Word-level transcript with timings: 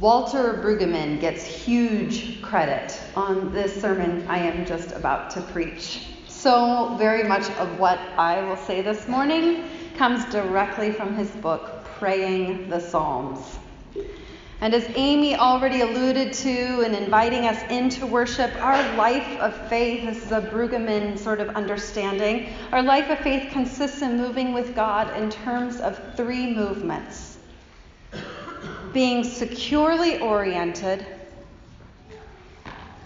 Walter 0.00 0.54
Brueggemann 0.54 1.20
gets 1.20 1.44
huge 1.44 2.40
credit 2.40 2.98
on 3.14 3.52
this 3.52 3.78
sermon 3.82 4.26
I 4.28 4.38
am 4.38 4.64
just 4.64 4.92
about 4.92 5.28
to 5.32 5.42
preach. 5.42 6.06
So 6.26 6.96
very 6.96 7.22
much 7.22 7.50
of 7.58 7.78
what 7.78 7.98
I 8.16 8.40
will 8.40 8.56
say 8.56 8.80
this 8.80 9.06
morning 9.08 9.64
comes 9.98 10.24
directly 10.32 10.90
from 10.90 11.14
his 11.14 11.28
book, 11.28 11.84
Praying 11.98 12.70
the 12.70 12.80
Psalms. 12.80 13.58
And 14.62 14.72
as 14.72 14.88
Amy 14.94 15.36
already 15.36 15.82
alluded 15.82 16.32
to 16.32 16.80
in 16.80 16.94
inviting 16.94 17.44
us 17.44 17.62
into 17.70 18.06
worship, 18.06 18.54
our 18.64 18.96
life 18.96 19.38
of 19.38 19.54
faith, 19.68 20.06
this 20.06 20.24
is 20.24 20.32
a 20.32 20.40
Brueggemann 20.40 21.18
sort 21.18 21.40
of 21.40 21.50
understanding, 21.50 22.54
our 22.72 22.82
life 22.82 23.10
of 23.10 23.18
faith 23.18 23.52
consists 23.52 24.00
in 24.00 24.16
moving 24.16 24.54
with 24.54 24.74
God 24.74 25.14
in 25.14 25.28
terms 25.28 25.78
of 25.78 26.00
three 26.16 26.54
movements 26.54 27.19
being 28.92 29.22
securely 29.22 30.18
oriented, 30.18 31.06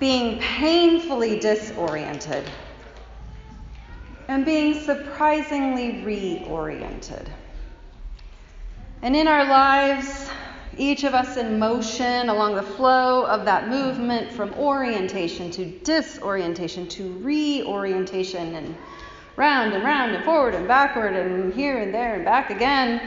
being 0.00 0.38
painfully 0.40 1.38
disoriented, 1.38 2.44
and 4.28 4.44
being 4.44 4.80
surprisingly 4.80 6.02
reoriented. 6.04 7.26
And 9.02 9.14
in 9.14 9.28
our 9.28 9.44
lives, 9.44 10.30
each 10.78 11.04
of 11.04 11.14
us 11.14 11.36
in 11.36 11.58
motion 11.58 12.28
along 12.28 12.54
the 12.54 12.62
flow 12.62 13.26
of 13.26 13.44
that 13.44 13.68
movement 13.68 14.32
from 14.32 14.52
orientation 14.54 15.50
to 15.52 15.66
disorientation 15.80 16.88
to 16.88 17.12
reorientation 17.18 18.54
and 18.54 18.74
round 19.36 19.74
and 19.74 19.84
round 19.84 20.14
and 20.14 20.24
forward 20.24 20.54
and 20.54 20.66
backward 20.66 21.14
and 21.14 21.52
here 21.52 21.78
and 21.78 21.92
there 21.92 22.14
and 22.14 22.24
back 22.24 22.50
again 22.50 23.00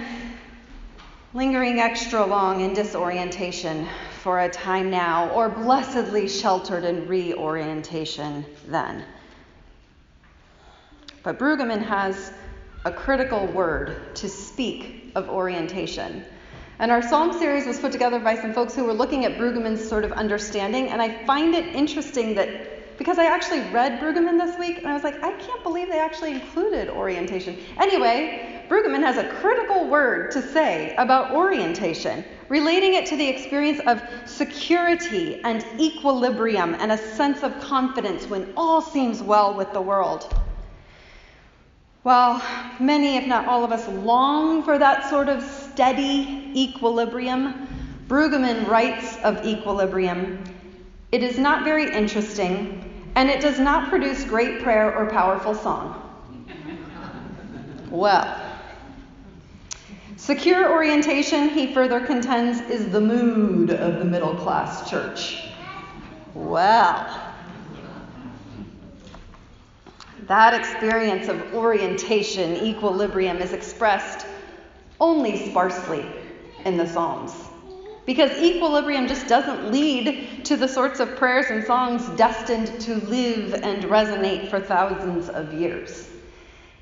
lingering 1.37 1.79
extra 1.79 2.25
long 2.25 2.61
in 2.61 2.73
disorientation 2.73 3.87
for 4.23 4.39
a 4.39 4.49
time 4.49 4.89
now, 4.89 5.29
or 5.29 5.47
blessedly 5.47 6.27
sheltered 6.27 6.83
in 6.83 7.07
reorientation 7.07 8.43
then. 8.69 9.05
But 11.21 11.37
Brueggemann 11.37 11.85
has 11.85 12.33
a 12.85 12.91
critical 12.91 13.45
word 13.45 14.15
to 14.15 14.27
speak 14.27 15.11
of 15.13 15.29
orientation. 15.29 16.25
And 16.79 16.89
our 16.89 17.03
psalm 17.03 17.37
series 17.37 17.67
was 17.67 17.79
put 17.79 17.91
together 17.91 18.17
by 18.19 18.35
some 18.41 18.51
folks 18.51 18.75
who 18.75 18.85
were 18.85 18.93
looking 18.93 19.23
at 19.23 19.37
Brueggemann's 19.37 19.87
sort 19.87 20.05
of 20.05 20.11
understanding, 20.13 20.87
and 20.87 20.99
I 20.99 21.23
find 21.25 21.53
it 21.53 21.67
interesting 21.67 22.33
that 22.33 22.97
because 22.97 23.19
I 23.19 23.25
actually 23.25 23.59
read 23.69 23.99
Brueggemann 23.99 24.39
this 24.43 24.57
week, 24.57 24.79
and 24.79 24.87
I 24.87 24.93
was 24.95 25.03
like, 25.03 25.21
I 25.21 25.33
can't 25.33 25.61
believe 25.61 25.87
they 25.87 25.99
actually 25.99 26.31
included 26.31 26.89
orientation. 26.89 27.59
Anyway, 27.77 28.56
Brueggemann 28.69 29.01
has 29.01 29.17
a 29.17 29.29
critical 29.35 29.87
word 29.87 30.31
to 30.31 30.41
say 30.41 30.93
about 30.97 31.31
orientation, 31.31 32.25
relating 32.49 32.95
it 32.95 33.05
to 33.05 33.15
the 33.15 33.27
experience 33.27 33.79
of 33.87 34.01
security 34.25 35.41
and 35.43 35.65
equilibrium 35.79 36.75
and 36.75 36.91
a 36.91 36.97
sense 36.97 37.43
of 37.43 37.57
confidence 37.61 38.25
when 38.27 38.51
all 38.57 38.81
seems 38.81 39.23
well 39.23 39.53
with 39.53 39.71
the 39.71 39.81
world. 39.81 40.33
While 42.03 42.41
many, 42.79 43.17
if 43.17 43.25
not 43.25 43.47
all 43.47 43.63
of 43.63 43.71
us, 43.71 43.87
long 43.87 44.63
for 44.63 44.77
that 44.77 45.09
sort 45.09 45.29
of 45.29 45.43
steady 45.43 46.51
equilibrium, 46.55 47.67
Brueggemann 48.07 48.67
writes 48.67 49.17
of 49.23 49.45
equilibrium. 49.45 50.43
It 51.11 51.23
is 51.23 51.37
not 51.37 51.63
very 51.63 51.93
interesting, 51.93 53.11
and 53.15 53.29
it 53.29 53.41
does 53.41 53.59
not 53.59 53.89
produce 53.89 54.23
great 54.25 54.61
prayer 54.61 54.93
or 54.93 55.09
powerful 55.09 55.55
song. 55.55 56.03
Well, 57.89 58.46
Secure 60.27 60.69
orientation, 60.69 61.47
he 61.47 61.73
further 61.73 62.01
contends, 62.01 62.59
is 62.69 62.89
the 62.89 62.99
mood 62.99 63.69
of 63.69 63.99
the 63.99 64.03
middle 64.03 64.35
class 64.35 64.89
church. 64.89 65.45
Well, 66.33 67.33
that 70.23 70.53
experience 70.53 71.29
of 71.29 71.53
orientation, 71.53 72.57
equilibrium, 72.57 73.37
is 73.37 73.53
expressed 73.53 74.27
only 74.99 75.47
sparsely 75.49 76.05
in 76.65 76.75
the 76.75 76.85
Psalms. 76.85 77.33
Because 78.05 78.31
equilibrium 78.31 79.07
just 79.07 79.29
doesn't 79.29 79.71
lead 79.71 80.43
to 80.43 80.57
the 80.57 80.67
sorts 80.67 80.99
of 80.99 81.15
prayers 81.15 81.45
and 81.51 81.63
songs 81.63 82.05
destined 82.17 82.81
to 82.81 82.95
live 83.05 83.53
and 83.53 83.85
resonate 83.85 84.49
for 84.49 84.59
thousands 84.59 85.29
of 85.29 85.53
years. 85.53 86.09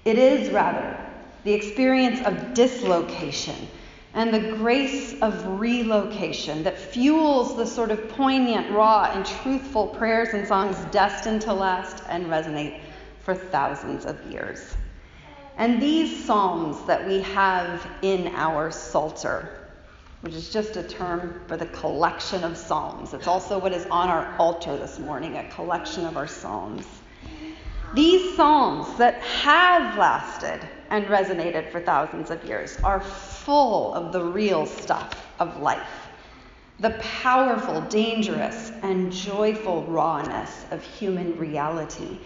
It 0.03 0.17
is 0.17 0.49
rather 0.49 1.04
the 1.45 1.53
experience 1.53 2.19
of 2.25 2.55
dislocation, 2.55 3.67
and 4.15 4.33
the 4.33 4.57
grace 4.57 5.13
of 5.21 5.59
relocation 5.59 6.63
that 6.63 6.75
fuels 6.75 7.55
the 7.55 7.67
sort 7.67 7.91
of 7.91 8.09
poignant, 8.09 8.71
raw, 8.71 9.11
and 9.13 9.23
truthful 9.25 9.87
prayers 9.87 10.29
and 10.33 10.47
songs 10.47 10.75
destined 10.91 11.41
to 11.41 11.53
last 11.53 12.03
and 12.09 12.25
resonate 12.25 12.81
for 13.21 13.35
thousands 13.35 14.05
of 14.05 14.19
years. 14.31 14.75
And 15.57 15.79
these 15.79 16.25
psalms 16.25 16.83
that 16.87 17.07
we 17.07 17.21
have 17.21 17.87
in 18.01 18.27
our 18.35 18.71
Psalter, 18.71 19.69
which 20.21 20.33
is 20.33 20.49
just 20.49 20.75
a 20.77 20.83
term 20.83 21.41
for 21.47 21.57
the 21.57 21.67
collection 21.67 22.43
of 22.43 22.57
psalms, 22.57 23.13
it's 23.13 23.27
also 23.27 23.59
what 23.59 23.71
is 23.71 23.85
on 23.85 24.09
our 24.09 24.35
altar 24.39 24.75
this 24.77 24.97
morning, 24.97 25.37
a 25.37 25.47
collection 25.51 26.05
of 26.05 26.17
our 26.17 26.27
psalms. 26.27 26.87
These 27.93 28.35
psalms 28.35 28.97
that 28.97 29.21
have 29.21 29.95
lasted 29.95 30.67
and 30.89 31.05
resonated 31.07 31.71
for 31.71 31.81
thousands 31.81 32.31
of 32.31 32.43
years 32.43 32.77
are 32.83 32.99
full 32.99 33.93
of 33.93 34.11
the 34.11 34.23
real 34.23 34.65
stuff 34.65 35.27
of 35.39 35.61
life. 35.61 36.09
The 36.79 36.91
powerful, 36.99 37.81
dangerous, 37.81 38.71
and 38.81 39.11
joyful 39.11 39.83
rawness 39.83 40.65
of 40.71 40.83
human 40.83 41.37
reality. 41.37 42.19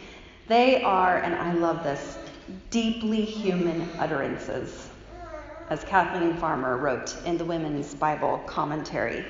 They 0.47 0.81
are, 0.81 1.17
and 1.17 1.35
I 1.35 1.53
love 1.53 1.83
this, 1.83 2.17
deeply 2.71 3.21
human 3.23 3.87
utterances, 3.99 4.89
as 5.69 5.83
Kathleen 5.83 6.35
Farmer 6.37 6.77
wrote 6.77 7.15
in 7.25 7.37
the 7.37 7.45
Women's 7.45 7.93
Bible 7.93 8.41
Commentary. 8.47 9.23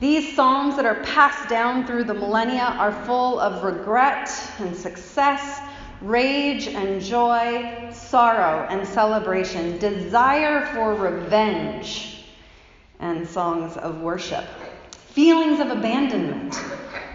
These 0.00 0.34
psalms 0.34 0.76
that 0.76 0.86
are 0.86 1.02
passed 1.02 1.48
down 1.48 1.86
through 1.86 2.04
the 2.04 2.14
millennia 2.14 2.74
are 2.78 2.92
full 3.04 3.40
of 3.40 3.64
regret 3.64 4.30
and 4.60 4.74
success, 4.74 5.60
rage 6.00 6.68
and 6.68 7.00
joy, 7.00 7.90
sorrow 7.92 8.66
and 8.70 8.86
celebration, 8.86 9.78
desire 9.78 10.66
for 10.66 10.94
revenge, 10.94 12.24
and 13.00 13.26
songs 13.26 13.76
of 13.76 14.00
worship, 14.00 14.44
feelings 14.90 15.60
of 15.60 15.70
abandonment, 15.70 16.60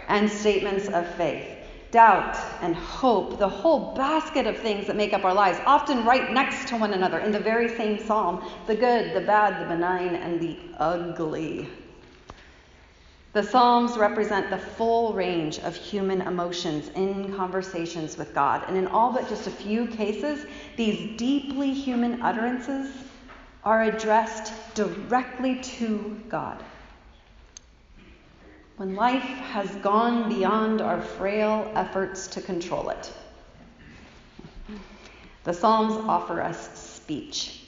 and 0.08 0.30
statements 0.30 0.88
of 0.90 1.08
faith. 1.16 1.50
Doubt 1.92 2.36
and 2.62 2.76
hope, 2.76 3.38
the 3.38 3.48
whole 3.48 3.94
basket 3.94 4.48
of 4.48 4.58
things 4.58 4.88
that 4.88 4.96
make 4.96 5.14
up 5.14 5.24
our 5.24 5.34
lives, 5.34 5.60
often 5.66 6.04
right 6.06 6.32
next 6.32 6.68
to 6.70 6.76
one 6.76 6.94
another 6.94 7.20
in 7.20 7.32
the 7.32 7.40
very 7.40 7.70
same 7.70 8.00
psalm 8.00 8.44
the 8.66 8.76
good, 8.76 9.16
the 9.16 9.22
bad, 9.22 9.62
the 9.62 9.68
benign, 9.68 10.16
and 10.16 10.40
the 10.40 10.58
ugly. 10.80 11.70
The 13.34 13.42
Psalms 13.42 13.98
represent 13.98 14.52
the 14.52 14.60
full 14.60 15.14
range 15.14 15.58
of 15.58 15.76
human 15.76 16.22
emotions 16.22 16.90
in 16.90 17.36
conversations 17.36 18.16
with 18.16 18.32
God. 18.36 18.64
And 18.68 18.78
in 18.78 18.86
all 18.86 19.12
but 19.12 19.28
just 19.28 19.48
a 19.48 19.52
few 19.52 19.88
cases, 19.88 20.46
these 20.78 21.18
deeply 21.18 21.74
human 21.74 22.22
utterances 22.22 22.94
are 23.64 23.84
addressed 23.84 24.54
directly 24.76 25.60
to 25.62 26.16
God. 26.30 26.64
When 28.78 28.96
life 28.96 29.24
has 29.24 29.70
gone 29.78 30.30
beyond 30.30 30.82
our 30.82 31.02
frail 31.02 31.72
efforts 31.74 32.28
to 32.28 32.42
control 32.42 32.90
it, 32.90 33.12
the 35.44 35.54
Psalms 35.54 35.94
offer 36.08 36.40
us 36.40 36.80
speech, 36.80 37.66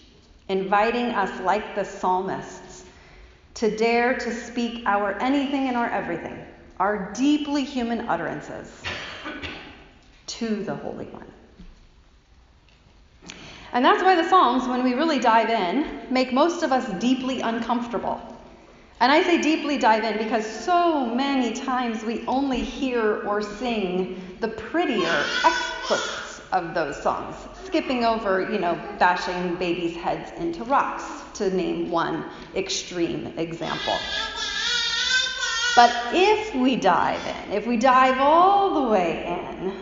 inviting 0.48 1.06
us, 1.06 1.42
like 1.42 1.74
the 1.74 1.84
psalmist, 1.84 2.62
to 3.56 3.75
dare 3.75 4.18
to 4.18 4.34
speak 4.34 4.84
our 4.86 5.19
anything 5.19 5.68
and 5.68 5.75
our 5.75 5.90
everything, 5.90 6.46
our 6.80 7.12
deeply 7.13 7.63
human 7.63 8.07
utterances, 8.07 8.72
to 10.28 10.63
the 10.63 10.75
Holy 10.75 11.06
One. 11.06 11.25
And 13.74 13.84
that's 13.84 14.04
why 14.04 14.16
the 14.16 14.28
Psalms, 14.30 14.68
when 14.68 14.84
we 14.84 14.94
really 14.94 15.19
dive 15.19 15.50
in, 15.50 16.02
make 16.10 16.31
most 16.31 16.63
of 16.63 16.72
us 16.72 16.88
deeply 17.02 17.42
uncomfortable. 17.42 18.22
And 19.02 19.12
I 19.12 19.22
say 19.22 19.42
deeply 19.42 19.78
dive 19.78 20.06
in 20.06 20.18
because 20.18 20.46
so 20.46 21.06
many 21.06 21.54
times 21.54 22.04
we 22.04 22.25
only 22.25 22.62
hear 22.62 23.22
or 23.28 23.42
sing 23.42 24.38
the 24.40 24.48
prettier 24.48 25.25
excerpts 25.44 26.25
of 26.56 26.74
those 26.74 26.96
songs, 27.04 27.36
skipping 27.66 28.06
over, 28.06 28.50
you 28.50 28.57
know, 28.57 28.80
bashing 28.98 29.56
babies' 29.56 29.96
heads 29.96 30.31
into 30.40 30.63
rocks 30.63 31.04
to 31.38 31.54
name 31.54 31.92
one 31.92 32.24
extreme 32.56 33.28
example. 33.38 34.00
But 35.75 35.94
if 36.13 36.56
we 36.56 36.78
dive 36.78 37.19
in, 37.28 37.52
if 37.52 37.68
we 37.68 37.75
dive 37.75 38.19
all 38.19 38.84
the 38.84 38.90
way 38.90 39.25
in, 39.28 39.74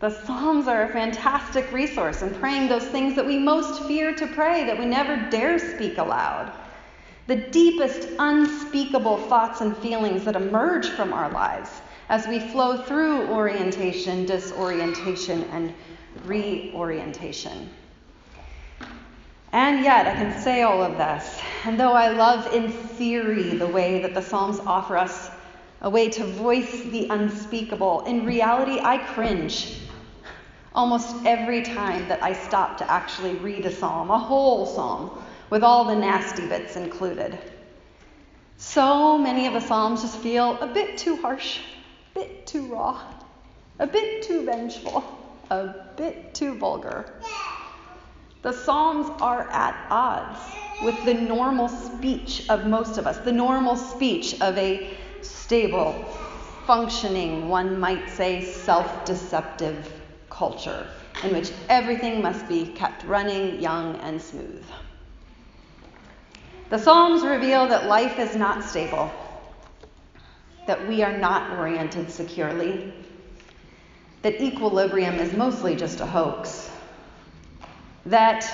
the 0.00 0.10
Psalms 0.10 0.66
are 0.66 0.82
a 0.82 0.88
fantastic 0.88 1.72
resource 1.72 2.22
in 2.22 2.34
praying 2.34 2.68
those 2.68 2.86
things 2.86 3.14
that 3.14 3.24
we 3.24 3.38
most 3.38 3.84
fear 3.84 4.12
to 4.16 4.26
pray, 4.26 4.64
that 4.64 4.76
we 4.76 4.84
never 4.84 5.16
dare 5.30 5.58
speak 5.60 5.98
aloud. 5.98 6.52
the 7.28 7.36
deepest 7.36 8.08
unspeakable 8.18 9.16
thoughts 9.28 9.60
and 9.60 9.76
feelings 9.78 10.24
that 10.24 10.36
emerge 10.36 10.88
from 10.90 11.12
our 11.12 11.30
lives 11.30 11.70
as 12.08 12.26
we 12.28 12.38
flow 12.38 12.76
through 12.76 13.26
orientation, 13.28 14.24
disorientation, 14.26 15.42
and 15.50 15.74
reorientation. 16.24 17.70
And 19.52 19.82
yet, 19.82 20.06
I 20.06 20.12
can 20.12 20.40
say 20.40 20.62
all 20.62 20.82
of 20.82 20.98
this, 20.98 21.40
and 21.64 21.78
though 21.78 21.92
I 21.92 22.08
love 22.08 22.52
in 22.52 22.70
theory 22.70 23.56
the 23.56 23.66
way 23.66 24.02
that 24.02 24.14
the 24.14 24.22
Psalms 24.22 24.58
offer 24.60 24.96
us 24.96 25.30
a 25.82 25.90
way 25.90 26.08
to 26.10 26.24
voice 26.24 26.82
the 26.82 27.08
unspeakable, 27.08 28.00
in 28.06 28.24
reality, 28.26 28.80
I 28.82 28.98
cringe 28.98 29.80
almost 30.74 31.24
every 31.24 31.62
time 31.62 32.06
that 32.08 32.22
I 32.22 32.34
stop 32.34 32.76
to 32.78 32.90
actually 32.90 33.34
read 33.36 33.64
a 33.64 33.72
psalm, 33.72 34.10
a 34.10 34.18
whole 34.18 34.66
psalm, 34.66 35.10
with 35.48 35.62
all 35.62 35.84
the 35.84 35.94
nasty 35.94 36.46
bits 36.46 36.76
included. 36.76 37.38
So 38.58 39.16
many 39.16 39.46
of 39.46 39.54
the 39.54 39.60
psalms 39.60 40.02
just 40.02 40.18
feel 40.18 40.58
a 40.60 40.66
bit 40.66 40.98
too 40.98 41.16
harsh, 41.16 41.60
a 42.14 42.18
bit 42.20 42.46
too 42.46 42.66
raw, 42.66 43.00
a 43.78 43.86
bit 43.86 44.22
too 44.22 44.44
vengeful, 44.44 45.02
a 45.50 45.74
bit 45.96 46.34
too 46.34 46.54
vulgar. 46.54 47.12
The 48.42 48.52
psalms 48.52 49.08
are 49.20 49.48
at 49.50 49.86
odds 49.90 50.38
with 50.80 51.04
the 51.04 51.14
normal 51.14 51.68
speech 51.68 52.48
of 52.48 52.66
most 52.66 52.98
of 52.98 53.06
us, 53.06 53.18
the 53.18 53.32
normal 53.32 53.76
speech 53.76 54.40
of 54.40 54.56
a 54.58 54.96
stable, 55.22 56.04
functioning, 56.66 57.48
one 57.48 57.78
might 57.78 58.08
say 58.10 58.42
self 58.42 59.04
deceptive 59.04 59.92
culture 60.28 60.86
in 61.24 61.32
which 61.32 61.50
everything 61.68 62.20
must 62.20 62.46
be 62.48 62.66
kept 62.66 63.04
running, 63.04 63.60
young, 63.60 63.96
and 63.96 64.20
smooth. 64.20 64.64
The 66.68 66.78
Psalms 66.78 67.22
reveal 67.22 67.68
that 67.68 67.86
life 67.86 68.18
is 68.18 68.36
not 68.36 68.64
stable, 68.64 69.10
that 70.66 70.86
we 70.88 71.02
are 71.02 71.16
not 71.16 71.58
oriented 71.58 72.10
securely, 72.10 72.92
that 74.26 74.42
equilibrium 74.42 75.20
is 75.20 75.32
mostly 75.34 75.76
just 75.76 76.00
a 76.00 76.04
hoax, 76.04 76.68
that 78.06 78.44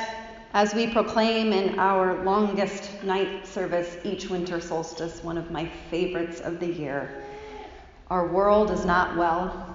as 0.53 0.75
we 0.75 0.87
proclaim 0.87 1.51
in 1.51 1.79
our 1.79 2.23
longest 2.25 3.03
night 3.05 3.47
service 3.47 3.97
each 4.05 4.29
winter 4.29 4.61
solstice, 4.61 5.25
one 5.25 5.39
of 5.39 5.51
my 5.51 5.67
favorites 5.91 6.41
of 6.41 6.61
the 6.61 6.67
year, 6.67 7.25
our 8.11 8.27
world 8.27 8.71
is 8.71 8.85
not 8.85 9.17
well 9.17 9.75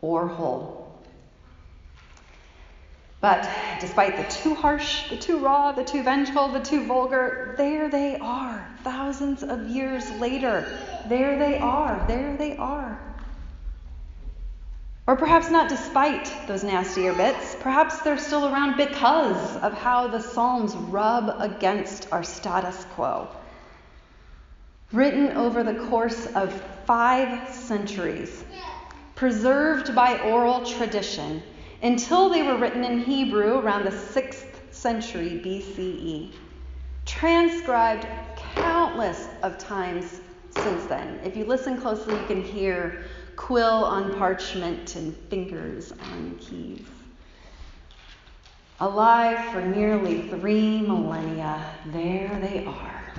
or 0.00 0.28
whole. 0.28 0.96
But 3.20 3.50
despite 3.80 4.16
the 4.16 4.32
too 4.32 4.54
harsh, 4.54 5.10
the 5.10 5.16
too 5.16 5.40
raw, 5.40 5.72
the 5.72 5.82
too 5.82 6.04
vengeful, 6.04 6.50
the 6.50 6.60
too 6.60 6.86
vulgar, 6.86 7.56
there 7.58 7.88
they 7.88 8.16
are, 8.18 8.64
thousands 8.84 9.42
of 9.42 9.66
years 9.66 10.08
later. 10.20 10.78
There 11.08 11.36
they 11.36 11.58
are, 11.58 12.04
there 12.06 12.36
they 12.36 12.56
are. 12.58 13.11
Or 15.12 15.16
perhaps 15.16 15.50
not 15.50 15.68
despite 15.68 16.32
those 16.46 16.64
nastier 16.64 17.12
bits, 17.12 17.54
perhaps 17.60 18.00
they're 18.00 18.16
still 18.16 18.46
around 18.46 18.78
because 18.78 19.58
of 19.58 19.74
how 19.74 20.08
the 20.08 20.18
Psalms 20.18 20.74
rub 20.74 21.36
against 21.38 22.10
our 22.10 22.22
status 22.22 22.86
quo. 22.94 23.28
Written 24.90 25.36
over 25.36 25.62
the 25.62 25.74
course 25.90 26.28
of 26.34 26.50
five 26.86 27.46
centuries, 27.52 28.42
preserved 29.14 29.94
by 29.94 30.18
oral 30.20 30.64
tradition, 30.64 31.42
until 31.82 32.30
they 32.30 32.42
were 32.42 32.56
written 32.56 32.82
in 32.82 33.00
Hebrew 33.00 33.58
around 33.58 33.84
the 33.84 33.90
6th 33.90 34.46
century 34.70 35.42
BCE, 35.44 36.32
transcribed 37.04 38.06
countless 38.54 39.28
of 39.42 39.58
times 39.58 40.22
since 40.52 40.86
then. 40.86 41.20
If 41.22 41.36
you 41.36 41.44
listen 41.44 41.78
closely, 41.78 42.14
you 42.14 42.24
can 42.24 42.42
hear 42.42 43.04
quill 43.36 43.84
on 43.84 44.14
parchment 44.16 44.96
and 44.96 45.16
fingers 45.28 45.92
on 45.92 46.36
keys. 46.40 46.86
Alive 48.80 49.52
for 49.52 49.62
nearly 49.62 50.28
three 50.28 50.80
millennia, 50.80 51.64
there 51.86 52.38
they 52.40 52.64
are. 52.64 53.12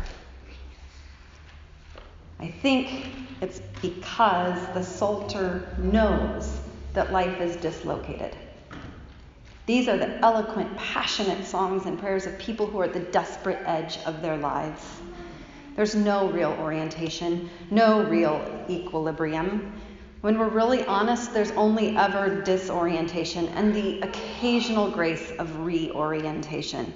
I 2.39 2.50
think 2.50 3.06
it's 3.42 3.62
because 3.81 4.60
the 4.74 4.83
Psalter 4.83 5.74
knows 5.77 6.59
that 6.94 7.12
life 7.12 7.39
is 7.39 7.56
dislocated. 7.56 8.36
These 9.66 9.88
are 9.88 9.98
the 9.98 10.18
eloquent, 10.19 10.75
passionate 10.75 11.45
songs 11.45 11.86
and 11.86 11.98
prayers 11.98 12.25
of 12.25 12.38
people 12.38 12.68
who 12.68 12.80
are 12.81 12.86
at 12.86 12.94
the 12.94 13.00
desperate 13.00 13.62
edge 13.66 13.98
of 14.06 14.21
their 14.21 14.36
lives. 14.36 14.83
There's 15.75 15.95
no 15.95 16.30
real 16.30 16.51
orientation, 16.59 17.50
no 17.71 18.04
real 18.04 18.66
equilibrium. 18.69 19.74
When 20.24 20.40
we're 20.40 20.48
really 20.48 20.86
honest, 20.86 21.34
there's 21.34 21.52
only 21.52 21.98
ever 21.98 22.44
disorientation 22.44 23.50
and 23.50 23.75
the 23.75 24.00
occasional 24.00 24.90
grace 24.90 25.34
of 25.38 25.66
reorientation. 25.66 26.94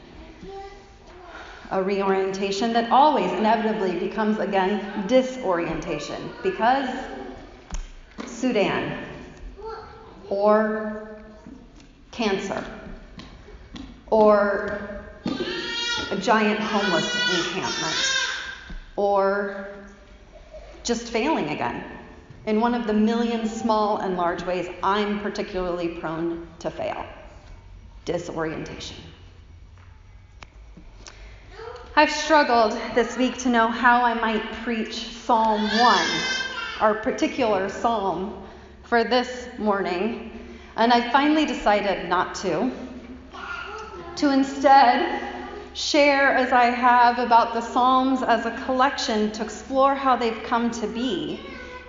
A 1.71 1.83
reorientation 1.83 2.71
that 2.71 2.89
always 2.89 3.29
inevitably 3.33 3.99
becomes 3.99 4.39
again 4.39 5.05
disorientation 5.07 6.29
because 6.41 6.89
Sudan 8.25 8.97
or 10.29 11.19
cancer, 12.11 12.63
or 14.09 15.03
a 16.11 16.15
giant 16.15 16.61
homeless 16.61 17.13
encampment, 17.37 18.77
or 18.95 19.67
just 20.85 21.09
failing 21.09 21.49
again 21.49 21.96
in 22.47 22.61
one 22.61 22.73
of 22.73 22.87
the 22.87 22.93
million 22.93 23.45
small 23.45 23.97
and 23.97 24.15
large 24.15 24.41
ways 24.43 24.67
I'm 24.81 25.19
particularly 25.19 25.89
prone 25.89 26.47
to 26.59 26.71
fail 26.71 27.05
disorientation. 28.05 28.95
I've 31.97 32.11
struggled 32.11 32.71
this 32.95 33.17
week 33.17 33.37
to 33.39 33.49
know 33.49 33.67
how 33.67 34.01
I 34.03 34.13
might 34.13 34.43
preach 34.63 35.09
Psalm 35.09 35.61
1, 35.77 36.07
our 36.79 36.93
particular 36.95 37.67
psalm 37.67 38.43
for 38.83 39.03
this 39.03 39.49
morning, 39.57 40.31
and 40.77 40.93
I 40.93 41.11
finally 41.11 41.45
decided 41.45 42.07
not 42.07 42.33
to. 42.35 42.71
To 44.17 44.31
instead 44.31 45.21
share 45.73 46.31
as 46.31 46.53
I 46.53 46.65
have 46.65 47.19
about 47.19 47.53
the 47.53 47.61
Psalms 47.61 48.23
as 48.23 48.45
a 48.45 48.51
collection 48.65 49.31
to 49.33 49.43
explore 49.43 49.95
how 49.95 50.15
they've 50.15 50.41
come 50.43 50.71
to 50.71 50.87
be. 50.87 51.39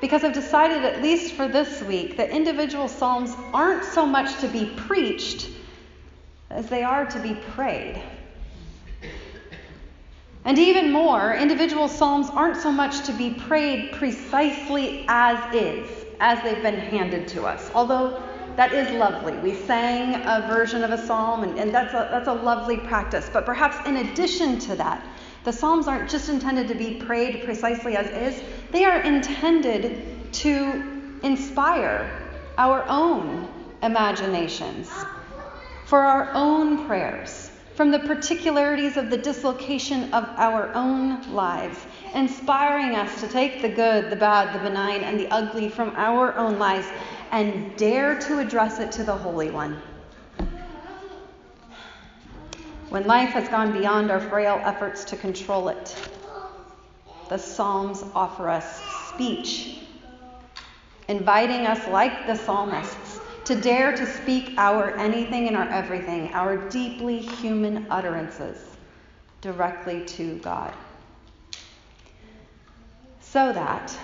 Because 0.01 0.23
I've 0.23 0.33
decided, 0.33 0.85
at 0.85 1.03
least 1.03 1.35
for 1.35 1.49
this 1.49 1.83
week, 1.83 2.17
that 2.17 2.31
individual 2.31 2.89
Psalms 2.89 3.35
aren't 3.53 3.85
so 3.85 4.07
much 4.07 4.41
to 4.41 4.49
be 4.49 4.67
preached 4.77 5.51
as 6.51 6.69
they 6.69 6.83
are 6.83 7.05
to 7.07 7.21
be 7.21 7.35
prayed. 7.35 8.01
And 10.45 10.59
even 10.59 10.93
more, 10.93 11.35
individual 11.35 11.89
Psalms 11.89 12.31
aren't 12.31 12.57
so 12.57 12.71
much 12.71 13.05
to 13.07 13.13
be 13.13 13.35
prayed 13.35 13.93
precisely 13.93 15.05
as 15.09 15.55
is, 15.55 15.91
as 16.21 16.43
they've 16.43 16.63
been 16.63 16.79
handed 16.79 17.29
to 17.29 17.45
us. 17.45 17.71
Although 17.75 18.23
that 18.59 18.73
is 18.73 18.91
lovely. 18.99 19.35
We 19.35 19.55
sang 19.55 20.17
a 20.27 20.45
version 20.49 20.83
of 20.83 20.91
a 20.91 20.99
psalm, 21.07 21.45
and, 21.45 21.57
and 21.61 21.73
that's, 21.73 21.95
a, 21.95 22.09
that's 22.11 22.27
a 22.27 22.33
lovely 22.33 22.77
practice. 22.77 23.31
But 23.33 23.47
perhaps 23.47 23.77
in 23.87 23.99
addition 23.99 24.59
to 24.61 24.75
that, 24.75 25.07
the 25.49 25.53
psalms 25.55 25.89
aren't 25.89 26.11
just 26.11 26.29
intended 26.29 26.69
to 26.69 26.75
be 26.75 26.97
prayed 26.97 27.43
precisely 27.43 27.97
as 27.97 28.07
is, 28.09 28.43
they 28.71 28.85
are 28.85 29.01
intended 29.01 30.31
to 30.31 31.19
inspire 31.23 32.07
our 32.59 32.85
own 32.87 33.49
imaginations 33.83 34.91
for 35.87 36.01
our 36.01 36.31
own 36.35 36.87
prayers 36.87 37.51
from 37.77 37.91
the 37.91 37.99
particularities 38.01 38.99
of 38.99 39.09
the 39.09 39.17
dislocation 39.17 40.13
of 40.13 40.25
our 40.37 40.71
own 40.75 41.23
lives, 41.33 41.79
inspiring 42.15 42.95
us 42.95 43.19
to 43.23 43.27
take 43.27 43.63
the 43.63 43.71
good, 43.71 44.11
the 44.11 44.17
bad, 44.17 44.55
the 44.55 44.69
benign, 44.69 45.01
and 45.01 45.19
the 45.19 45.29
ugly 45.29 45.71
from 45.71 45.95
our 45.97 46.37
own 46.37 46.59
lives 46.59 46.89
and 47.31 47.75
dare 47.79 48.19
to 48.19 48.39
address 48.39 48.81
it 48.81 48.93
to 48.93 49.03
the 49.03 49.17
Holy 49.17 49.49
One. 49.49 49.81
When 52.91 53.07
life 53.07 53.31
has 53.31 53.49
gone 53.51 53.73
beyond 53.73 54.11
our 54.11 54.21
frail 54.21 54.59
efforts 54.65 55.05
to 55.05 55.17
control 55.17 55.69
it, 55.69 55.95
the 57.29 57.37
Psalms 57.37 58.03
offer 58.15 58.49
us 58.49 58.83
speech, 59.13 59.81
inviting 61.07 61.67
us, 61.67 61.87
like 61.89 62.27
the 62.27 62.35
psalmists, 62.35 63.21
to 63.45 63.61
dare 63.61 63.95
to 63.95 64.07
speak 64.07 64.55
our 64.57 64.97
anything 64.97 65.49
and 65.49 65.57
our 65.57 65.69
everything, 65.69 66.33
our 66.33 66.57
deeply 66.71 67.19
human 67.19 67.87
utterances, 67.91 68.77
directly 69.43 70.07
to 70.07 70.39
God. 70.39 70.73
So 73.21 73.53
that 73.53 73.95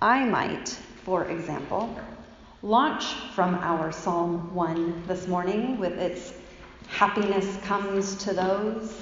I 0.00 0.26
might, 0.26 0.68
for 1.04 1.24
example, 1.24 1.98
launch 2.62 3.04
from 3.34 3.54
our 3.54 3.90
Psalm 3.92 4.54
1 4.54 5.04
this 5.06 5.26
morning 5.26 5.78
with 5.78 5.98
its 5.98 6.34
happiness 6.88 7.56
comes 7.64 8.16
to 8.16 8.32
those 8.32 8.94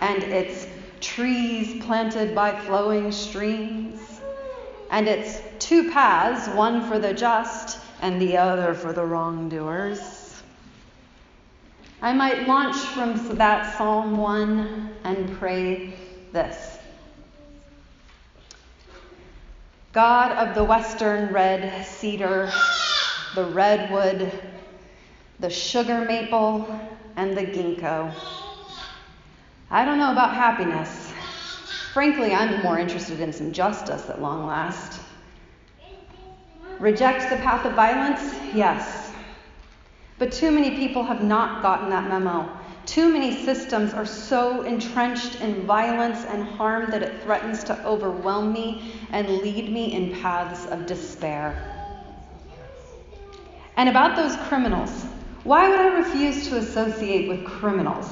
and 0.00 0.22
its 0.22 0.66
trees 1.00 1.84
planted 1.84 2.34
by 2.34 2.58
flowing 2.60 3.12
streams. 3.12 4.00
And 4.90 5.08
it's 5.08 5.40
two 5.58 5.90
paths, 5.90 6.48
one 6.54 6.82
for 6.88 6.98
the 6.98 7.12
just 7.12 7.78
and 8.00 8.20
the 8.20 8.36
other 8.36 8.74
for 8.74 8.92
the 8.92 9.04
wrongdoers. 9.04 10.42
I 12.00 12.12
might 12.12 12.48
launch 12.48 12.76
from 12.76 13.36
that 13.36 13.76
Psalm 13.76 14.16
1 14.16 14.90
and 15.04 15.38
pray 15.38 15.94
this 16.32 16.78
God 19.92 20.32
of 20.32 20.54
the 20.54 20.64
western 20.64 21.32
red 21.32 21.86
cedar, 21.86 22.50
the 23.34 23.44
redwood, 23.44 24.32
the 25.42 25.50
sugar 25.50 26.04
maple, 26.04 26.64
and 27.16 27.36
the 27.36 27.42
ginkgo. 27.42 28.14
I 29.72 29.84
don't 29.84 29.98
know 29.98 30.12
about 30.12 30.34
happiness. 30.34 31.12
Frankly, 31.92 32.32
I'm 32.32 32.62
more 32.62 32.78
interested 32.78 33.18
in 33.18 33.32
some 33.32 33.52
justice 33.52 34.08
at 34.08 34.22
long 34.22 34.46
last. 34.46 35.00
Reject 36.78 37.28
the 37.28 37.38
path 37.38 37.66
of 37.66 37.72
violence? 37.72 38.22
Yes. 38.54 39.12
But 40.20 40.30
too 40.30 40.52
many 40.52 40.76
people 40.76 41.02
have 41.02 41.24
not 41.24 41.60
gotten 41.60 41.90
that 41.90 42.08
memo. 42.08 42.48
Too 42.86 43.12
many 43.12 43.44
systems 43.44 43.94
are 43.94 44.06
so 44.06 44.62
entrenched 44.62 45.40
in 45.40 45.66
violence 45.66 46.24
and 46.24 46.44
harm 46.44 46.88
that 46.92 47.02
it 47.02 47.20
threatens 47.24 47.64
to 47.64 47.84
overwhelm 47.84 48.52
me 48.52 48.94
and 49.10 49.28
lead 49.28 49.72
me 49.72 49.92
in 49.92 50.12
paths 50.20 50.66
of 50.66 50.86
despair. 50.86 51.60
And 53.76 53.88
about 53.88 54.14
those 54.14 54.36
criminals, 54.46 55.04
why 55.44 55.68
would 55.68 55.80
I 55.80 55.88
refuse 55.88 56.48
to 56.48 56.56
associate 56.56 57.28
with 57.28 57.44
criminals 57.44 58.06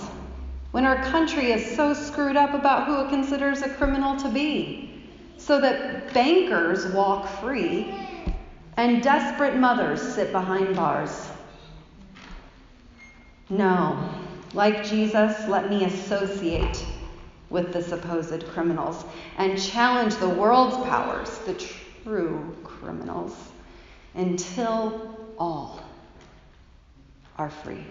when 0.72 0.84
our 0.84 1.02
country 1.04 1.52
is 1.52 1.76
so 1.76 1.94
screwed 1.94 2.36
up 2.36 2.54
about 2.54 2.86
who 2.86 3.00
it 3.00 3.08
considers 3.08 3.62
a 3.62 3.68
criminal 3.68 4.16
to 4.16 4.28
be? 4.28 5.04
So 5.36 5.60
that 5.60 6.12
bankers 6.12 6.86
walk 6.92 7.28
free 7.40 7.94
and 8.76 9.02
desperate 9.02 9.56
mothers 9.56 10.02
sit 10.02 10.32
behind 10.32 10.74
bars. 10.74 11.28
No, 13.48 14.12
like 14.52 14.84
Jesus, 14.84 15.46
let 15.48 15.70
me 15.70 15.84
associate 15.84 16.84
with 17.48 17.72
the 17.72 17.82
supposed 17.82 18.46
criminals 18.48 19.04
and 19.38 19.60
challenge 19.60 20.16
the 20.16 20.28
world's 20.28 20.76
powers, 20.88 21.38
the 21.38 21.54
true 21.54 22.56
criminals, 22.64 23.36
until 24.14 25.16
all 25.38 25.89
are 27.38 27.50
free, 27.50 27.84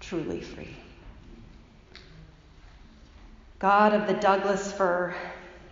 truly 0.00 0.40
free. 0.40 0.76
God 3.58 3.92
of 3.92 4.06
the 4.06 4.14
Douglas 4.14 4.72
fir, 4.72 5.14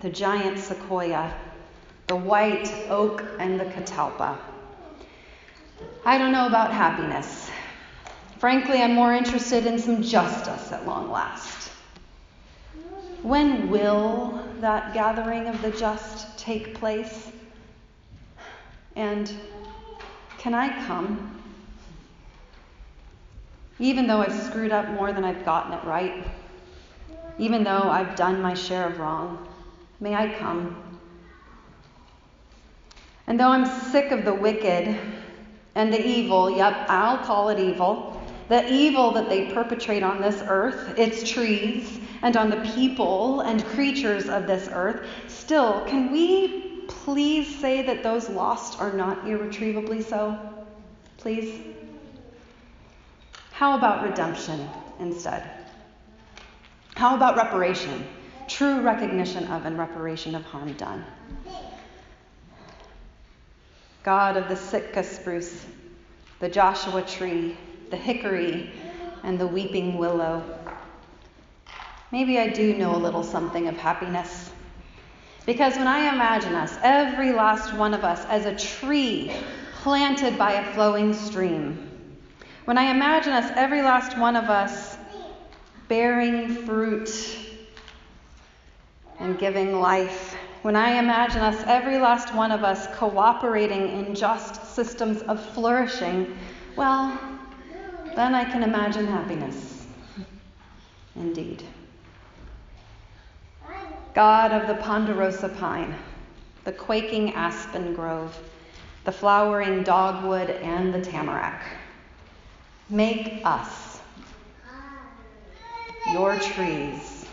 the 0.00 0.10
giant 0.10 0.58
sequoia, 0.58 1.34
the 2.06 2.16
white 2.16 2.70
oak 2.88 3.24
and 3.38 3.58
the 3.58 3.64
catalpa. 3.64 4.36
I 6.04 6.18
don't 6.18 6.32
know 6.32 6.46
about 6.46 6.72
happiness. 6.72 7.50
Frankly, 8.38 8.82
I'm 8.82 8.94
more 8.94 9.14
interested 9.14 9.66
in 9.66 9.78
some 9.78 10.02
justice 10.02 10.70
at 10.70 10.86
long 10.86 11.10
last. 11.10 11.70
When 13.22 13.68
will 13.68 14.44
that 14.60 14.94
gathering 14.94 15.48
of 15.48 15.60
the 15.60 15.70
just 15.72 16.38
take 16.38 16.74
place? 16.74 17.32
And 18.94 19.32
can 20.38 20.54
I 20.54 20.86
come? 20.86 21.37
Even 23.78 24.06
though 24.06 24.20
I've 24.20 24.32
screwed 24.32 24.72
up 24.72 24.88
more 24.90 25.12
than 25.12 25.24
I've 25.24 25.44
gotten 25.44 25.72
it 25.72 25.84
right, 25.84 26.26
even 27.38 27.62
though 27.62 27.82
I've 27.82 28.16
done 28.16 28.42
my 28.42 28.54
share 28.54 28.86
of 28.86 28.98
wrong, 28.98 29.46
may 30.00 30.14
I 30.14 30.34
come? 30.34 30.82
And 33.28 33.38
though 33.38 33.48
I'm 33.48 33.66
sick 33.90 34.10
of 34.10 34.24
the 34.24 34.34
wicked 34.34 34.98
and 35.74 35.92
the 35.92 36.04
evil, 36.04 36.50
yep, 36.50 36.74
I'll 36.88 37.18
call 37.18 37.50
it 37.50 37.60
evil, 37.60 38.20
the 38.48 38.66
evil 38.72 39.12
that 39.12 39.28
they 39.28 39.52
perpetrate 39.52 40.02
on 40.02 40.20
this 40.20 40.42
earth, 40.48 40.98
its 40.98 41.28
trees, 41.28 42.00
and 42.22 42.36
on 42.36 42.50
the 42.50 42.68
people 42.74 43.42
and 43.42 43.64
creatures 43.66 44.28
of 44.28 44.46
this 44.46 44.68
earth, 44.72 45.06
still, 45.28 45.82
can 45.82 46.10
we 46.10 46.82
please 46.88 47.60
say 47.60 47.82
that 47.82 48.02
those 48.02 48.28
lost 48.28 48.80
are 48.80 48.92
not 48.92 49.28
irretrievably 49.28 50.02
so? 50.02 50.36
Please? 51.18 51.60
How 53.58 53.76
about 53.76 54.04
redemption 54.04 54.68
instead? 55.00 55.42
How 56.94 57.16
about 57.16 57.36
reparation? 57.36 58.06
True 58.46 58.82
recognition 58.82 59.48
of 59.48 59.66
and 59.66 59.76
reparation 59.76 60.36
of 60.36 60.44
harm 60.44 60.74
done. 60.74 61.04
God 64.04 64.36
of 64.36 64.46
the 64.46 64.54
Sitka 64.54 65.02
spruce, 65.02 65.66
the 66.38 66.48
Joshua 66.48 67.02
tree, 67.02 67.56
the 67.90 67.96
hickory, 67.96 68.70
and 69.24 69.40
the 69.40 69.46
weeping 69.48 69.98
willow. 69.98 70.44
Maybe 72.12 72.38
I 72.38 72.50
do 72.50 72.76
know 72.76 72.94
a 72.94 72.96
little 72.96 73.24
something 73.24 73.66
of 73.66 73.76
happiness. 73.76 74.52
Because 75.46 75.76
when 75.76 75.88
I 75.88 76.14
imagine 76.14 76.54
us, 76.54 76.78
every 76.84 77.32
last 77.32 77.74
one 77.74 77.92
of 77.92 78.04
us, 78.04 78.24
as 78.26 78.46
a 78.46 78.54
tree 78.54 79.32
planted 79.82 80.38
by 80.38 80.52
a 80.52 80.74
flowing 80.74 81.12
stream, 81.12 81.87
when 82.68 82.76
I 82.76 82.90
imagine 82.90 83.32
us, 83.32 83.50
every 83.56 83.80
last 83.80 84.18
one 84.18 84.36
of 84.36 84.50
us, 84.50 84.98
bearing 85.88 86.54
fruit 86.66 87.08
and 89.18 89.38
giving 89.38 89.80
life, 89.80 90.36
when 90.60 90.76
I 90.76 90.98
imagine 90.98 91.40
us, 91.40 91.64
every 91.66 91.96
last 91.96 92.34
one 92.34 92.52
of 92.52 92.64
us, 92.64 92.86
cooperating 92.88 93.88
in 93.88 94.14
just 94.14 94.74
systems 94.74 95.22
of 95.22 95.42
flourishing, 95.54 96.36
well, 96.76 97.18
then 98.14 98.34
I 98.34 98.44
can 98.44 98.62
imagine 98.62 99.06
happiness. 99.06 99.86
Indeed. 101.16 101.62
God 104.12 104.52
of 104.52 104.68
the 104.68 104.74
ponderosa 104.74 105.48
pine, 105.48 105.94
the 106.64 106.72
quaking 106.72 107.32
aspen 107.32 107.94
grove, 107.94 108.38
the 109.06 109.12
flowering 109.12 109.84
dogwood, 109.84 110.50
and 110.50 110.92
the 110.92 111.00
tamarack, 111.00 111.62
make 112.88 113.40
us, 113.44 114.00
your 116.04 116.38
trees, 116.38 117.26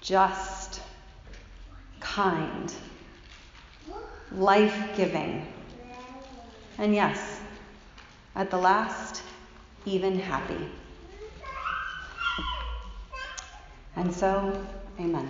just 0.00 0.80
kind, 2.00 2.72
life 4.32 4.96
giving, 4.96 5.46
and 6.78 6.94
yes, 6.94 7.40
at 8.34 8.50
the 8.50 8.56
last, 8.56 9.22
even 9.84 10.18
happy. 10.18 10.68
And 13.96 14.14
so, 14.14 14.64
amen. 15.00 15.28